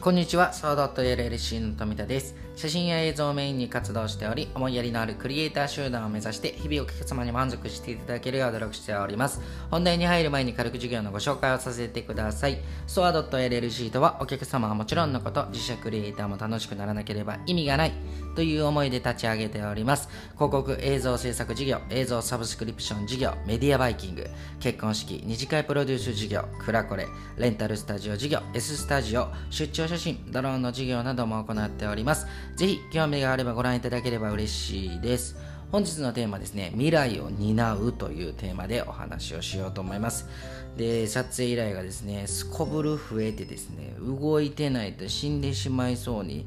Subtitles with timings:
[0.00, 2.34] こんにちは、サードット LLC の富田です。
[2.60, 9.40] 写真や映像をメインに活動しており、思いやりのあるクリエイター集団を目指して、日々お客様に満足していただけるよう努力しております。
[9.70, 12.58] 本題に入る前に軽く授業のご紹介をさせてください。
[12.86, 17.92] ソアドット LLC とは、お客様はもちろんのこと、自社クリエイターも楽しくならなければ意味がない
[18.36, 20.10] という思いで立ち上げております。
[20.34, 24.26] 広告、映像制作事業、映像サブスクリプション事業、メディアバイキング、
[24.60, 27.06] 結婚式、二次会プロデュース事業、クラコレ、
[27.38, 32.26] レンタルスタジオ事業、S スタジオ、出張写真、ドローンの事業なども行っております。
[32.56, 35.36] ぜひ、興味があればご覧いただければ嬉しいです。
[35.72, 40.28] 本日のテーマですね、未来を担うというテーマでお話をしようと思います。
[40.76, 46.46] で、撮影依頼がですね、すこぶる増えてですね、動いてないと死んでしまいそうに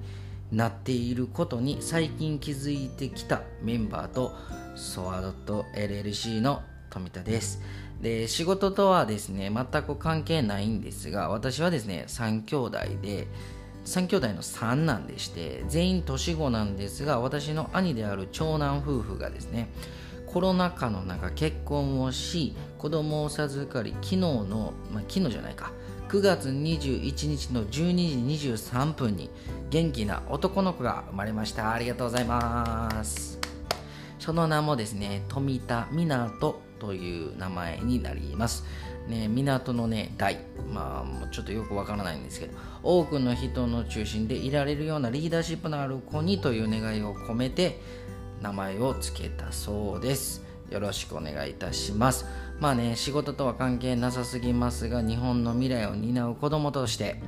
[0.54, 4.36] なっていることに最近気づいてきたメンバーと
[4.76, 7.62] ソワドット LLC の富田です。
[8.02, 13.28] で仕事とはですね全く関係ないんですが私はですね3兄弟で
[13.86, 19.70] 3兄弟の3男でして全員年子なんですが私の兄である長男夫婦がですね
[20.26, 25.72] コロナ禍の中結婚をし子供を授かり昨日の、まあ、昨日じゃないか
[26.10, 27.70] 9月21日の12
[28.38, 29.30] 時23分に
[29.70, 33.40] 元気な男の子が生まれましたありがとうございます
[34.20, 36.30] その名もですね富田湊
[36.84, 38.66] という名前になります。
[39.08, 40.40] ね、港のね、大、
[40.72, 47.80] まあ、ちょっとよくわからないんですけど、多くの人の中心でいられるようなリーダーシップのある子にという願いを込めて、
[48.42, 50.44] 名前を付けたそうです。
[50.70, 52.26] よろしくお願いいたします。
[52.60, 57.22] まあね、仕事とは関係なさすぎますが、日本の未来を担う子供として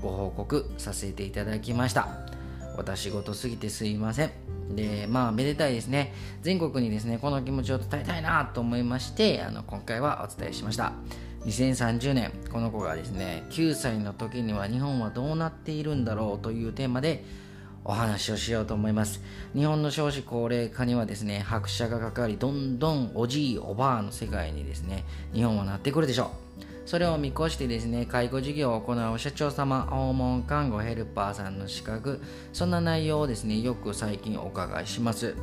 [0.00, 2.29] ご報告させていただきました。
[2.76, 4.30] 私事すぎてすいません。
[4.74, 6.14] でまあめでたいですね。
[6.42, 10.92] 全国にですねこの気持ちを伝えたいなと思いましてあの今回はお伝えしました。
[11.46, 17.24] 2030年この子がですね9歳の時には日本はどうなっているんだろうというテーマで
[17.82, 19.22] お話をしようと思います。
[19.54, 26.32] 日本の少子高齢化にはですね拍車がかかりどんどんおじいおばあの世界にですね日本はなってくるでしょ
[26.79, 26.79] う。
[26.90, 32.20] それを見越してですね、介護事業を行う社長様、訪問看護ヘルパーさんの資格、
[32.52, 35.36] そんな内容をですね、よく最近お伺いします。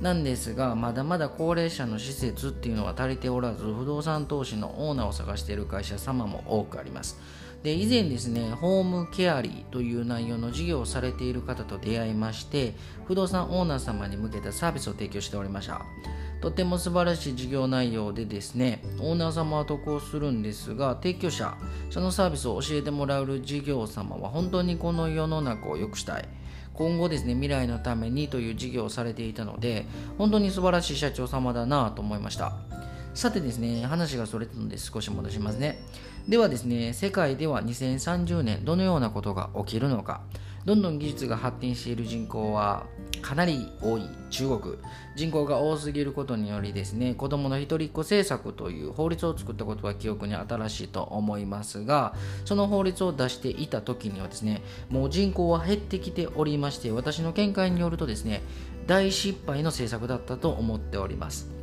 [0.00, 7.20] なんですが、まだまだ高齢者の施設っていうのは足りておらず、不動産投資のオーナーを探している会社様も多くあります。
[7.62, 12.74] で以前ですね、ホームケアリーという内容の事業をされている方と出会いまして、
[13.06, 15.82] 不動産オーナー様に向けたサービスを提供しておりました。
[16.40, 21.56] とても素晴らしい事業内容でですね、オーナー様は得をするんですが、提供者、
[21.90, 26.28] そのサービスを教えてもらう事業様は本当にこの世の中を良くしたい。
[26.74, 29.86] 今後ですね、未来のためにという事業をされていたので、
[30.18, 32.52] 本当に素晴らしい社長様だなと思いました。
[33.14, 35.82] さてですね、話がそれたので少し戻しますね。
[36.28, 40.20] ではですね、世界では2030年どのようなことが起きるのか。
[40.66, 42.86] どんどん技術が発展している人口は
[43.22, 44.74] かなり多い中国。
[45.14, 58.42] 人口が多すぎることによりですね子どもの一人っ子政策という法律を作ったことは記憶に新しいと思いますがその法律を出していた時にはですねもう人口は減ってきておりまして私の見解によるとですね
[58.86, 61.55] 大失敗の政策だったと思っております。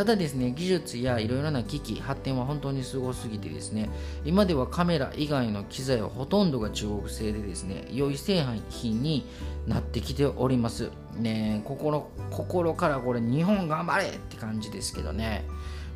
[0.00, 3.90] ただですね、技術やいろいろな機器、発展は本当にすごすぎてですね、
[4.24, 9.26] 今ではカメラ以外の機材はほとんどが中国製でですね、良い製品に
[9.66, 10.88] なってきております。
[11.18, 15.44] ね心、心からこれ日本頑張れって感じですけどね。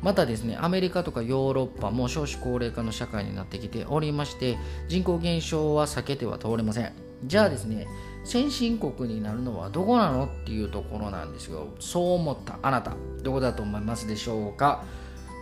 [0.03, 6.93] またですね、アメリカとかヨーロッパも少子高齢化の社会になってきておりまして、人口減少は避けては通れません。
[7.23, 7.87] じゃあですね、
[8.25, 11.67] 先進国になるのはどこなのっていうところなんですよ。
[11.79, 12.93] そう思ったあなた、
[13.23, 14.83] どこだと思いますでしょうか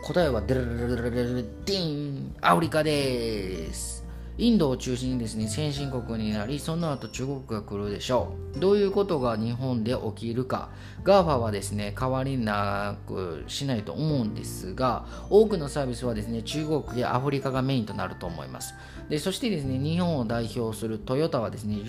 [0.04, 4.03] 答えはデルルルルルルディーンアフリカです。
[4.38, 8.60] インドを中心にですね、先進国になり、その後中国が来るでしょう。
[8.60, 10.70] どういうことが日本で起きるか。
[11.04, 18.74] GAFA はですね、代わりなくしないと思うんですが、多くのサービスはですね、中国やアフリカがメインとなると思います。
[19.08, 21.80] でそしてですね、日本を代表するトヨタはですね、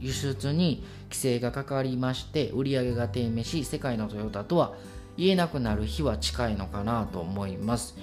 [0.00, 4.74] 輸出に規制がかかりまして、売り上げが低迷し、世界のトヨタとは
[5.16, 7.96] 言えなくなる日は近いのかなと思います。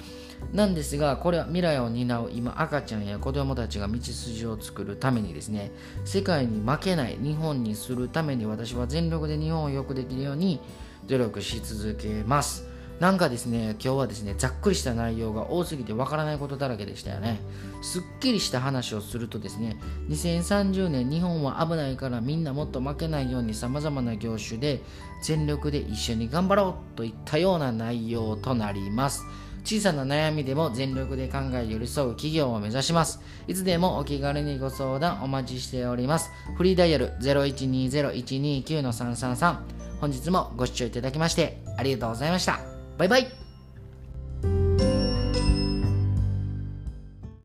[0.53, 5.71] なんですが、これは未来を担う今赤ちゃんや子供たちが道筋を作るためにですね、
[6.05, 10.59] 世界に負けない日本にするために私は全力で日本を良くできるように
[11.07, 12.69] 努力し続けます。
[12.99, 17.39] なんかですね、今日はですね、ざっくりした内容が多すぎてわからないことだらけでしたよね。
[17.81, 19.77] すっきりした話をするとですね、
[20.09, 24.81] 2030年日本は危ないからみんなもっと負けないように様々な業種で
[25.23, 29.23] 全力で一緒に頑張ろうといったような内容となります。
[29.69, 33.19] 小さな悩みでも全力で考え寄り添う企業を目指します。
[33.47, 36.31] いつでもお気軽にご相談お待ちしております。
[36.57, 39.57] フリーダイヤル0120-129-333
[40.01, 42.61] 本日もご視聴いただきましてありがとうございました。
[42.97, 43.48] バイバイ。